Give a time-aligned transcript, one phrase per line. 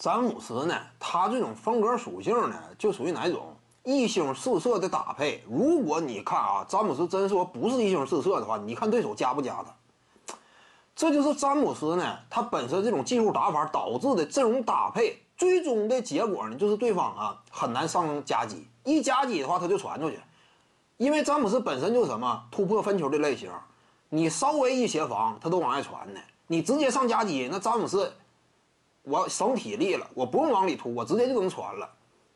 [0.00, 3.54] 詹姆斯呢，他这种风格属性呢，就属于哪种
[3.84, 5.44] 一星四射的搭配。
[5.46, 10.34] 如果你看啊，詹姆斯真说不是一星四射的话，你看对手加不加他？
[10.96, 20.18] 这就是詹姆斯呢，他本身这种技术打法导致的阵容搭配，最终的结果呢，就是对方啊很难上夹击，一夹击的话他就传出去，
[20.96, 23.50] 因为詹姆斯本身就是什么突破分球的类型，
[24.08, 28.10] 你稍微一协防他都往外传的，你直接上夹击，那詹姆斯。
[29.02, 31.88] 我省体力了，我不用往里突，我直接就能传了。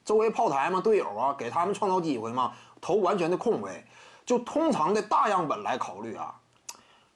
[0.04, 3.84] 周围炮台嘛，队友啊，给他们创造机会嘛，投完全的空位。
[4.26, 6.34] 就通常的大样本来考虑啊，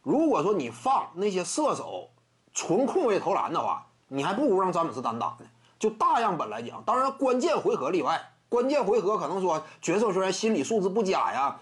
[0.02, 2.10] 如果说你放那些射手
[2.52, 5.46] 纯空位投篮的话，你还不如让詹姆斯单打呢。
[5.78, 11.58] 就大样本来讲，当然关键回合例外，关键回合可能说角色球员心理素质不佳呀，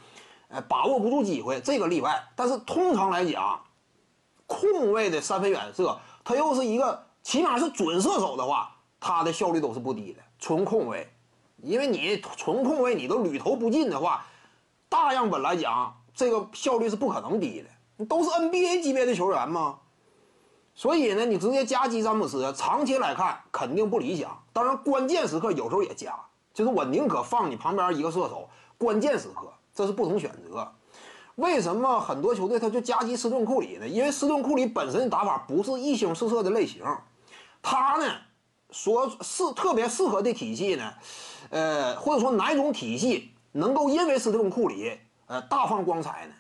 [0.48, 2.24] 呃，把握不住机会，这个例外。
[2.34, 3.60] 但是通常来讲，
[4.46, 7.05] 空位的三分远射，他又是一个。
[7.26, 10.22] 起码是准射手的话，他的效率都是不低的。
[10.38, 11.10] 纯控位，
[11.60, 14.24] 因为你纯控位你都屡投不进的话，
[14.88, 17.68] 大样本来讲，这个效率是不可能低的。
[17.96, 19.80] 你都是 NBA 级别的球员吗？
[20.76, 24.30] 所以呢，你直接加击詹姆斯，长期来看肯定不理想。
[24.52, 26.14] 当然，关键时刻有时候也加，
[26.54, 28.48] 就是我宁可放你旁边一个射手，
[28.79, 30.73] 关键时刻这是不同选择。
[31.34, 33.88] 为什么很多球队他就加击斯顿库里呢？
[33.88, 36.84] 因为斯顿库里本身打法不是一星四射的类型。
[37.68, 38.12] 他呢，
[38.70, 40.95] 所适特别适合的体系呢，
[41.50, 46.32] 呃，或者说哪种体系能够因为斯特库里呃大放光彩呢？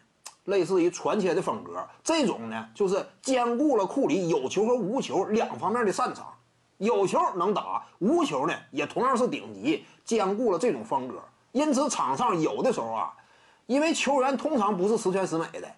[0.44, 6.32] 类似于传切的风格，这种呢就是兼顾了库里有球和无球两方面的擅长，
[6.78, 11.20] 有球能打，无球呢也同样是顶级，兼顾了这种风格。
[11.50, 13.12] 因此场上有的时候啊，
[13.66, 15.68] 因为球员通常不是十全十美的，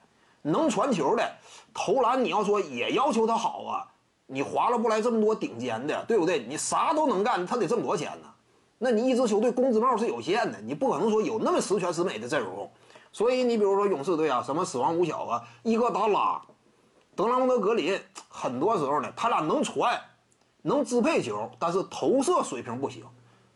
[0.42, 1.36] 能传球的
[1.72, 3.88] 投篮，你要说也要求他好啊。
[4.30, 6.44] 你划拉不来这么多顶尖的，对不对？
[6.46, 8.28] 你啥都能干，他得挣多少钱呢？
[8.76, 12.70] 那你一支球队工资帽是有限的，你不可能说有那么十全十美的阵容。
[13.10, 16.40] 所以你比如说勇士队啊，什么死亡五小啊，伊戈达拉、
[17.16, 19.98] 德拉蒙德、格林，很多时候呢，他俩能传，
[20.60, 23.02] 能支配球，但是投射水平不行。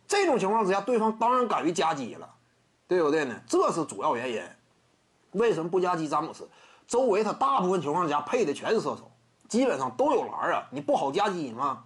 [0.08, 2.26] 这种情况之下，对方当然敢于夹击了，
[2.88, 3.38] 对不对呢？
[3.46, 4.42] 这是主要原因。
[5.32, 6.48] 为什么不夹击詹姆斯？
[6.88, 9.11] 周围他大部分情况下配的全是射手。
[9.52, 11.84] 基本上都有栏啊，你不好加鸡吗？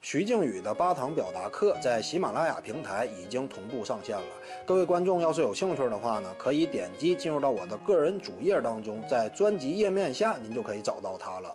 [0.00, 4.22] 徐静宇的八堂表达课在喜马拉雅平台已经同步上线了。
[4.64, 11.52] 各位观众要是有兴趣的话呢，可以点击进入到我的个人主页当中，在专辑页面下您就可以找到它了。